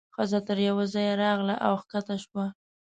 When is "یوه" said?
0.69-0.85